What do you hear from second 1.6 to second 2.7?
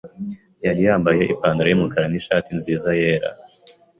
yumukara nishati